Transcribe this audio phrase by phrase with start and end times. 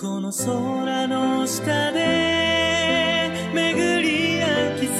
[0.00, 4.98] この空の下で巡り合う奇跡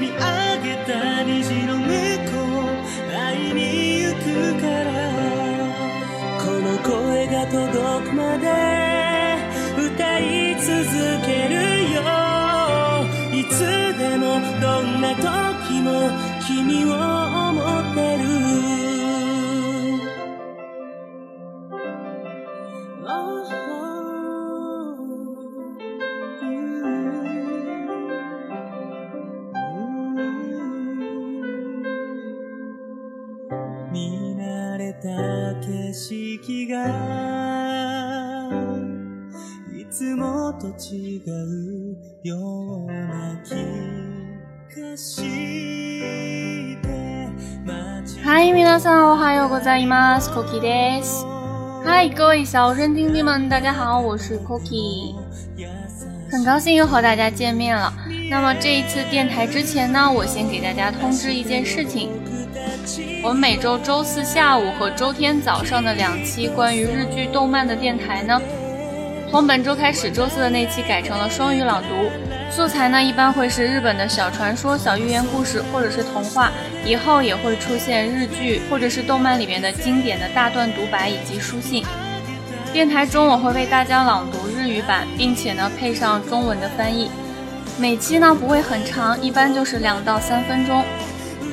[0.00, 0.16] 見上
[0.62, 1.84] げた虹の向
[2.30, 2.32] こ
[3.08, 3.60] う会いに
[4.02, 4.24] 行く
[4.60, 4.88] から
[6.40, 8.42] この声が届くまで
[9.76, 10.22] 歌い
[10.56, 10.72] 続
[11.26, 11.54] ける
[11.92, 12.00] よ。
[13.32, 13.52] いつ
[13.98, 16.10] でもどんな時も
[16.46, 17.60] 君を思
[17.92, 18.43] ってる。
[41.33, 42.37] うよ
[42.85, 43.55] うな気
[44.79, 45.21] がし
[45.99, 46.77] て
[47.65, 50.29] 街嗨，皆さんおはようございます。
[50.29, 51.25] Cookie です。
[51.83, 55.15] 嗨，各位小声听听们，大家好，我是 Cookie，
[56.29, 57.91] 很高兴又和大家见面了。
[58.29, 62.11] 那么这一次电台之前呢，我先给大家通知一件事情，
[63.23, 68.39] 我们每周周四下午和周天早上的两期关于日剧动漫的电台呢，
[69.34, 72.08] 从本周开始，周四的那期改成了双语朗读。
[72.52, 76.52] 素材呢，一般会是日本的小传说、小寓言故事，或者是童话。
[76.86, 81.84] 以后也会出现日剧或者是动漫里面的经典的大段独白以及书信。
[82.72, 87.10] 电台中我会为大家朗读日语版，并且呢配上中文的翻译。
[87.76, 90.84] 每期呢不会很长，一般就是两到三分钟。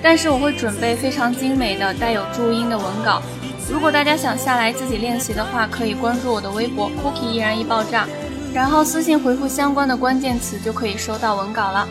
[0.03, 3.23] 但是我会准备非常精美的带有注音的文稿。
[3.69, 8.07] 如果大家想下来自己练习的话，可以关注我的微博 Cookie 依然易爆炸。
[8.53, 11.87] 然后私信回复相关的关键词，就可以收到文稿了。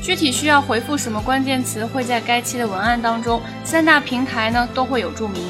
[0.00, 5.42] 具体需要回复什么关键词，会在该期的文案当中，三大平台呢都会有注明。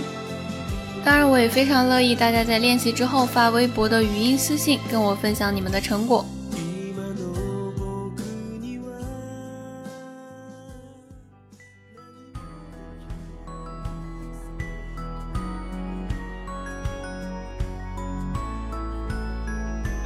[1.04, 6.24] 当然，我也非常乐意大家在练习之后发微博的语音私信，跟我分享你们的成果。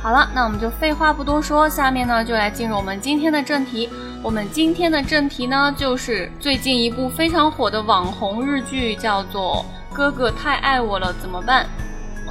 [0.01, 3.89] 好了，那我们就废话不多说，下面呢就来进入我们今天的正题。
[4.21, 11.65] 我们今天的正题呢，就是最近一部非常火的网红日剧，叫做《哥哥太爱我了怎么办》。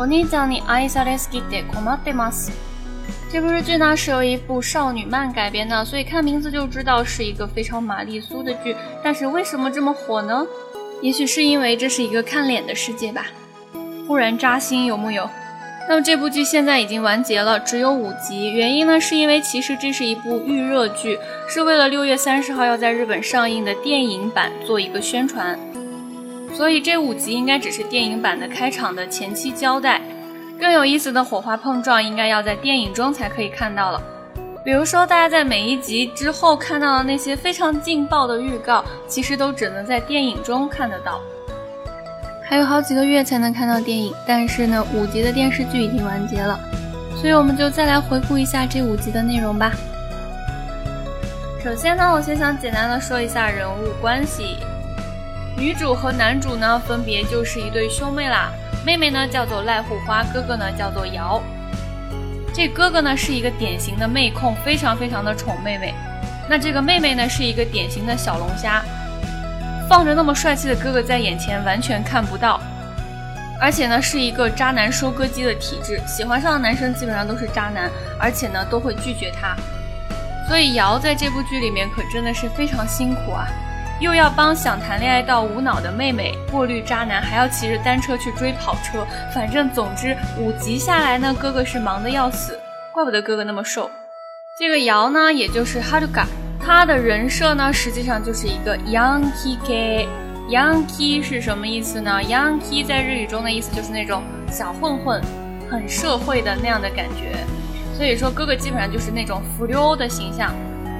[0.00, 2.50] お兄ちゃんに愛されすぎて困ってます。
[3.30, 8.76] 这部日剧呢是由一部少女漫改编的，所以看名字就知道是一个非常玛丽苏的剧。
[9.02, 10.44] 但是为什么这么火呢？
[11.00, 13.26] 也许是因为这是一个看脸的世界吧。
[14.06, 15.28] 忽然扎心，有木有？
[15.89, 18.51] 那么这部剧现在已经完结了，只有五集。
[18.51, 21.17] 原因呢，是因为其实这是一部预热剧，
[21.47, 25.57] 是为了六月三十号要在日本上映的电影版做一个宣传。
[26.53, 29.99] 所以这五集应该只是电影版的开场的前期交代。
[30.59, 33.99] 更有意思的火花碰撞，应该要在电影中才可以看到了。
[34.63, 41.19] 比如说，大家在每一集之后看到的那些非常劲爆的预告，其实都只能在电影中看得到。
[42.49, 46.59] 还有好几个月才能看到电影，但是呢，五集的电视剧已经完结了，
[47.15, 49.71] 所以我们就再来回顾一下这五集的内容吧。
[51.63, 54.57] 首先呢，我先想简单的说一下人物关系，
[55.55, 58.51] 女主和男主呢分别就是一对兄妹啦，
[58.83, 61.39] 妹妹呢叫做赖户花，哥哥呢叫做瑶。
[62.51, 65.93] 这哥哥呢是一个典型的妹控，非常非常的宠妹妹，
[66.49, 68.83] 那这个妹妹呢是一个典型的小龙虾。
[69.89, 72.61] 放着那么帅气的哥哥在眼前，完全看不到。
[73.59, 77.89] 而且呢，是一个渣男收割机的体质，喜欢上的男生基本上都是渣男，
[78.19, 79.55] 而且呢都会拒绝他。
[80.47, 83.47] 所以瑶在这部剧里面可真的是非常辛苦啊，
[83.99, 89.05] 又要帮想谈恋爱到无脑的妹妹过滤渣男，还要骑着单车去追跑车。
[89.33, 92.57] 反正总之五集下来呢，哥哥是忙得要死，
[92.93, 93.89] 怪不得哥哥那么瘦。
[94.57, 96.25] 这个瑶呢，也就是哈鲁嘎。
[96.71, 100.07] 他的人设呢，实际上就是一个 Yankee K。
[100.51, 104.21] Yankee 是什么意思呢？Yankee 在日语中的意思就是那种
[104.51, 105.19] 小混混，
[105.67, 107.39] 很社会的那样的感觉。
[107.95, 110.53] 所以说哥哥基本上就是那种浮溜的形象。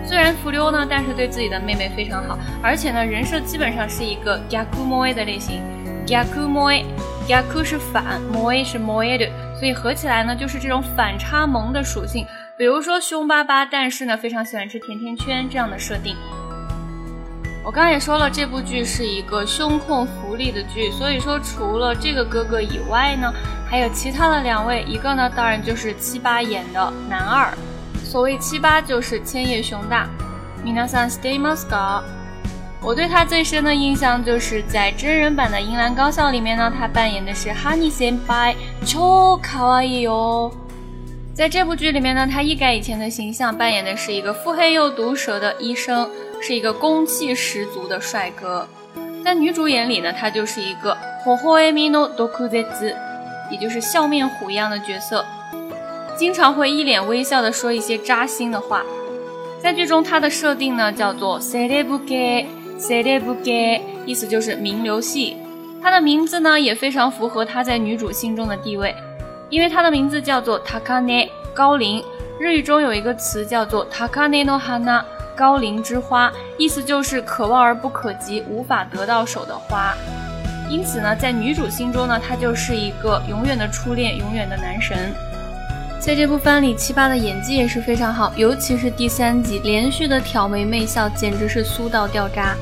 [0.04, 5.62] 虽然浮溜呢，但是对自己的妹妹非常好，而且呢，人设基本上是一个 Gaku Moe 的类型。
[6.08, 12.26] Gaku Moe，Gaku 是反，Moe 是 Moe 所以合起来呢，就是这种反差萌的属性。
[12.59, 16.17] 比如说凶巴巴，但是呢非常喜欢吃甜甜圈这样的设定。
[17.65, 23.33] 我刚刚也说了，这部剧是一个胸控福利的剧，所以说除了这个哥哥以外呢，
[23.69, 27.53] 还有其他的两位，一个呢当然就是七八演的男二，
[28.05, 30.07] 所谓七八就是千叶雄大。
[30.65, 32.03] 皆さん知っていますか？
[32.81, 38.55] 我对他最深的印象就是在真人版的《樱兰高校》里面呢，他扮演的是哈尼先輩，
[38.87, 40.51] 超卡哇伊哟。
[41.34, 46.10] 在这部剧里面呢，他一改以前的形象，扮演的是一个腹黑又毒舌的医生，
[46.42, 48.68] 是一个攻气十足的帅哥。
[49.24, 52.94] 在女主眼里呢，他就是一个火火艾米诺多库泽兹，
[53.50, 55.26] 也就是笑面虎一样的角色，
[56.18, 58.84] 经常会一脸微笑的说一些扎心的话。
[59.62, 62.46] 在剧中，他的设定呢叫做 Celebuke。
[62.80, 65.36] 塞列布给，意思就是名流系。
[65.84, 68.96] 他的名字呢也非常符合他在女主心中的地位，
[69.50, 72.04] 因为它的名字叫做 Takane 高龄。
[72.40, 75.04] 日语中有一个词叫做 Takane no hana
[75.36, 79.94] 高龄之花，意思就是可望而不可及、无法得到手的花。
[80.70, 85.14] 因此呢，在女主心中呢，他就是一个永远的初恋，永远的男神。
[86.00, 92.56] 在这部番里，七八的演技也是非常好，尤其是第三集连续的挑眉媚笑，简直是酥到掉渣。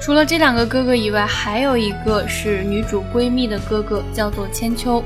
[0.00, 5.02] 除了这两个哥哥以外，还有一个是女主闺蜜的哥哥，叫做千秋。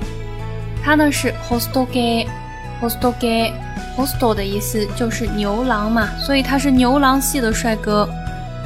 [0.86, 8.08] 他呢是 hostoge，hostoge，hosto 的意思就是牛郎嘛，所以他是牛郎系的帅哥。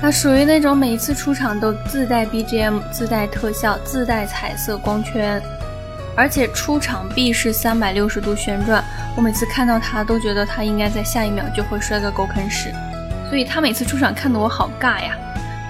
[0.02, 5.40] 他属于那种每次出场都自带 BGM、自带特效、自带彩色光圈。
[6.14, 8.84] 而且出场必是三百六十度旋转，
[9.16, 12.70] 我每次看到他都觉得他应该在下一秒就会摔个狗啃屎，
[13.30, 15.16] 所以他每次出场看得我好尬呀。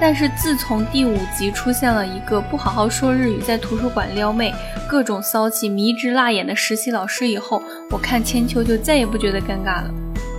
[0.00, 4.52] 但是自从第五集出现了一个不好好说日语，在图书馆撩妹，
[4.88, 9.91] 各种骚气，迷之辣眼的实习老师以后，我看千秋就再也不觉得尴尬了。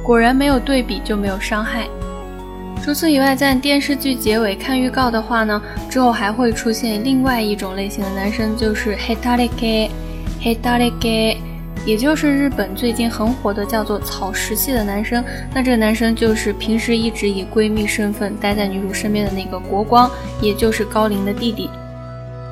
[0.03, 1.87] 果然没有对比就没有伤害。
[2.83, 9.91] 除此以外，在电视剧结尾看预告的话呢，之后还会出现另外一种类型的男生，就是黑塔里给，
[10.41, 11.37] 黑塔里给，
[11.86, 15.24] 也就是日本最近很火的叫做草食系的男生。
[15.54, 20.10] 那这个男生就是平时一直以闺蜜身份待在女主身边的那个国光，
[20.42, 21.69] 也就是高林的弟弟。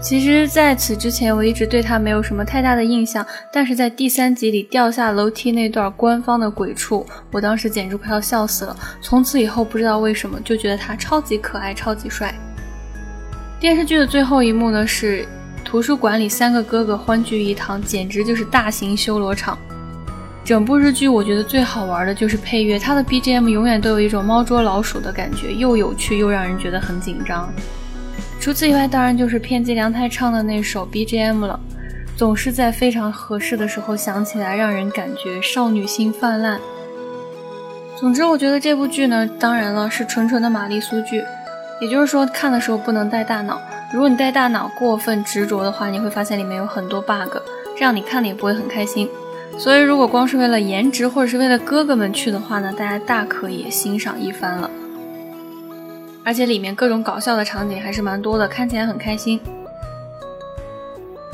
[0.02, 3.26] 其实，在此之前，我一直对他没有什么太大的印象。
[3.52, 8.74] 但是在第三集里掉下楼梯那段官方的鬼畜，我当时简直快要笑死了。
[9.02, 12.34] 从此以后，不知道为什么就觉得他超级可爱、超级帅。
[13.60, 15.28] 电视剧的最后一幕呢，是
[15.70, 19.56] 图书馆里三个哥哥欢聚一堂，简直就是大型修罗场。
[20.44, 27.48] 整部日剧我觉得最好玩的就是配乐，它的 BGM 永远都有一种猫捉老鼠的感觉，又有趣又让人觉得很紧张。
[28.40, 31.60] 除此以外，当然就是片寄凉太唱的那首 BGM 了，
[32.18, 36.60] 总是在非常合适的时候响起来，让人感觉少女心泛滥。
[37.96, 41.24] 总之，我觉得这部剧呢，当然了是纯纯的玛丽苏剧，
[41.80, 43.62] 也就是说看的时候不能带大脑。
[43.92, 47.38] 如果你带大脑过分执着的话，你会发现里面有很多 bug，
[47.76, 49.10] 这样你看的也不会很开心。
[49.58, 54.70] 所以，如果光是为了颜值或者是为了哥哥们去的话呢，大家大可以欣赏一番了。
[56.24, 59.40] 而且里面各种搞笑的场景还是蛮多的，看起来很开心。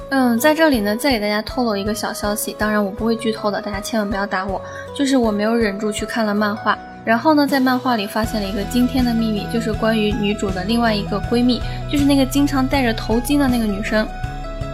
[0.10, 4.62] 嗯，在这里呢，再给大家透露一个小消息，当然我不会剧透的，大家千万不要打我。
[4.96, 14.08] 就是我没有忍住去看了漫画，然后呢，在漫画里发现了一个惊天的秘密，就是关于女主的另外一个闺蜜，就是那个经常戴着头巾的那个女生。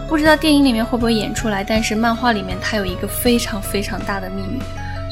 [0.08, 4.58] 不知道电影里面会不会演出来，但是漫画里面她有一个非常非常大的秘密，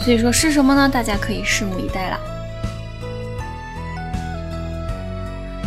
[0.02, 0.88] 所以说是什么呢？
[0.88, 2.18] 大家可以拭目以待啦。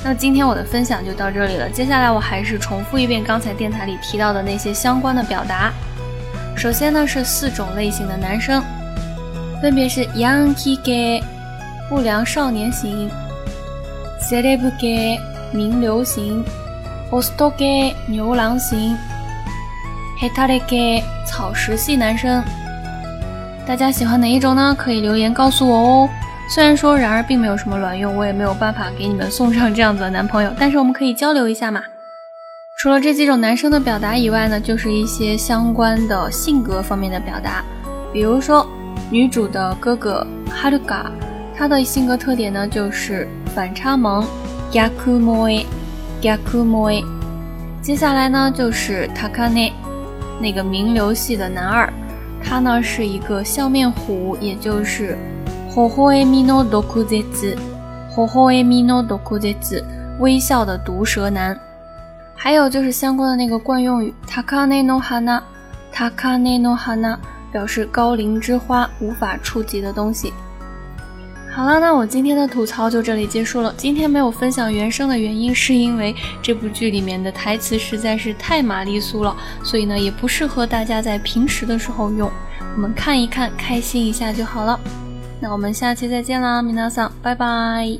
[0.03, 1.69] 那今天我的分享就到这里了。
[1.69, 5.71] 接下来我还是重复一遍刚才电台里提到的那些相关的表达。
[6.57, 8.63] 首先呢是四种类型的男生，
[9.61, 11.23] 分别是 Yankee gay
[11.90, 13.09] 不良少年型
[14.21, 15.19] ，Celeb gay
[15.52, 16.44] 名流型
[17.11, 18.97] ，Hosto gay 牛郎型
[20.19, 22.44] ，Hetare gay 草食系男生。
[23.68, 24.75] 大家喜欢哪一种呢？
[24.78, 26.09] 可以留言告诉我哦。
[26.49, 31.81] 虽然说，然而并没有什么卵用，我也没有办法给你们送上这样子的男朋友，但是我们可以交流一下嘛。
[32.80, 37.63] 除了这几种男生的表达以外呢，就是一些相关的性格方面的表达，
[38.11, 38.68] 比如说
[39.09, 41.09] 女主的哥哥哈鲁嘎，
[41.56, 44.24] 他的性格特点呢就是反差萌，
[44.72, 47.05] gaku moi，gaku moi。
[47.82, 49.72] 接下来呢就是塔卡内，
[50.41, 51.93] 那个名流系的男二，
[52.44, 55.17] 他呢是一个笑面虎，也就是。
[55.70, 57.56] ほほえみの毒舌，
[58.12, 59.84] ほほえみの毒舌，
[60.19, 61.56] 微笑的毒舌男。
[62.34, 65.41] 还有就是相关的那个惯用语，タカネの花，
[65.94, 67.17] タカネの花，
[67.53, 70.32] 表示高龄之花，无法触及的东西。
[71.56, 73.72] 好了那我今天的吐槽就这里结束了。
[73.78, 82.30] 今天没有分享原声的原因是因为这部剧里面的台词实在是太玛丽苏了所以呢也不适合大家在平时的时候用。
[82.76, 84.80] 我们看一看开心一下就好了。
[85.40, 88.00] 那我们下期再见啦米娜桑拜拜。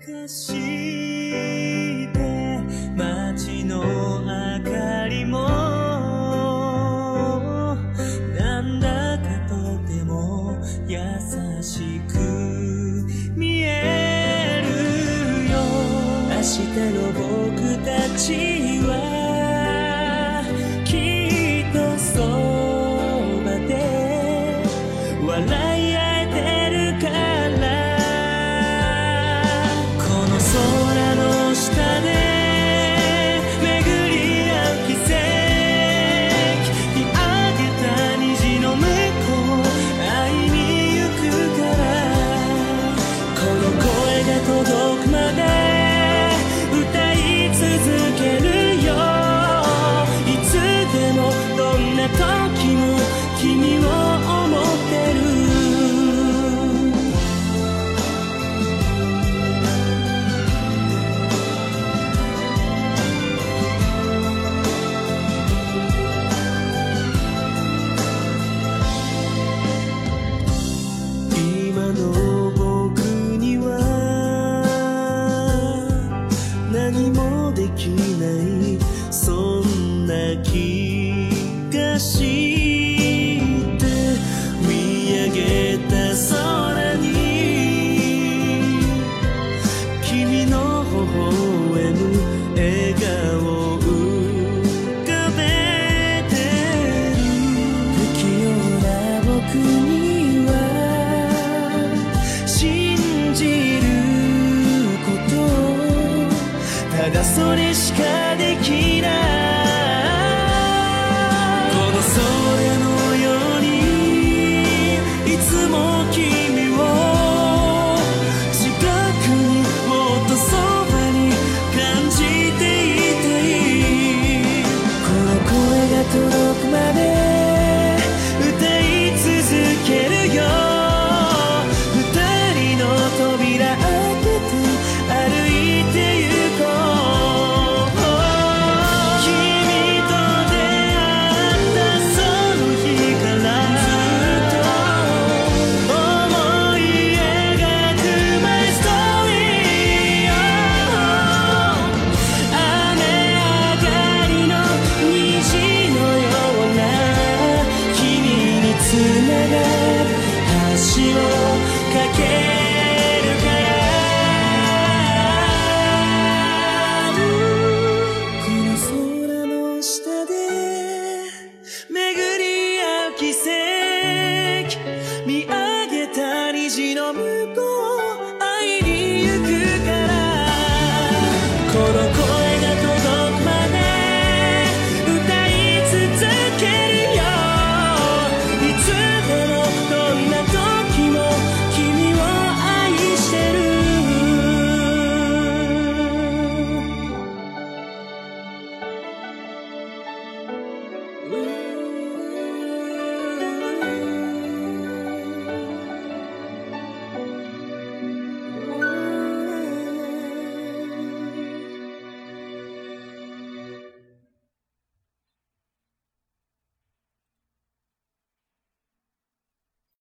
[0.00, 0.54] かし
[2.10, 2.16] て
[2.96, 3.84] 街の
[4.22, 4.26] 明
[4.64, 5.46] かりも
[8.34, 9.54] なんだかと
[9.86, 10.98] ても優
[11.62, 12.16] しく
[13.36, 14.68] 見える
[15.52, 15.58] よ。
[16.30, 16.58] 明日
[16.94, 19.19] の僕たちは